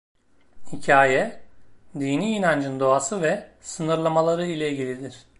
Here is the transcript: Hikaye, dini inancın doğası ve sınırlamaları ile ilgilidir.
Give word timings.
Hikaye, 0.71 1.39
dini 1.99 2.35
inancın 2.35 2.79
doğası 2.79 3.21
ve 3.21 3.49
sınırlamaları 3.61 4.45
ile 4.45 4.69
ilgilidir. 4.71 5.19